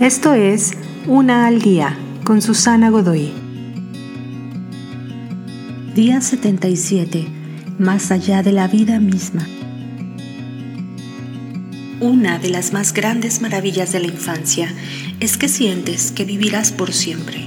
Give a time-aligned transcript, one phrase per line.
[0.00, 0.72] Esto es
[1.06, 3.32] Una al Día con Susana Godoy.
[5.94, 7.26] Día 77.
[7.78, 9.48] Más allá de la vida misma.
[12.00, 14.68] Una de las más grandes maravillas de la infancia
[15.18, 17.46] es que sientes que vivirás por siempre.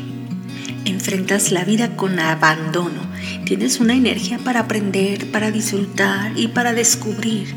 [0.85, 3.01] Enfrentas la vida con abandono.
[3.45, 7.53] Tienes una energía para aprender, para disfrutar y para descubrir.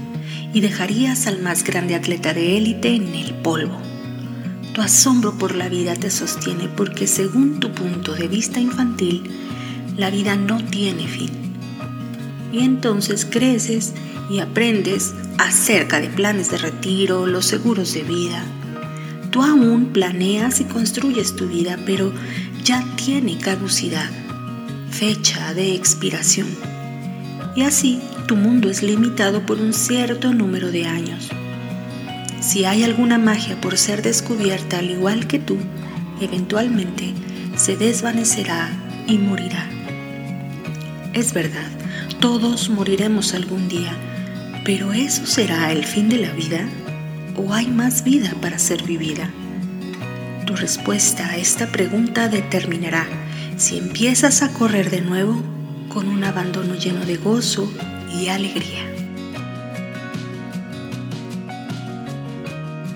[0.52, 3.91] Y dejarías al más grande atleta de élite en el polvo.
[4.74, 9.30] Tu asombro por la vida te sostiene porque según tu punto de vista infantil,
[9.98, 11.30] la vida no tiene fin.
[12.52, 13.92] Y entonces creces
[14.30, 18.42] y aprendes acerca de planes de retiro, los seguros de vida.
[19.30, 22.12] Tú aún planeas y construyes tu vida, pero
[22.64, 24.10] ya tiene caducidad,
[24.90, 26.48] fecha de expiración.
[27.54, 31.28] Y así tu mundo es limitado por un cierto número de años.
[32.42, 35.58] Si hay alguna magia por ser descubierta al igual que tú,
[36.20, 37.14] eventualmente
[37.56, 38.68] se desvanecerá
[39.06, 39.64] y morirá.
[41.14, 41.70] Es verdad,
[42.20, 43.96] todos moriremos algún día,
[44.64, 46.68] pero ¿eso será el fin de la vida?
[47.36, 49.30] ¿O hay más vida para ser vivida?
[50.44, 53.06] Tu respuesta a esta pregunta determinará
[53.56, 55.40] si empiezas a correr de nuevo
[55.88, 57.72] con un abandono lleno de gozo
[58.12, 58.91] y alegría.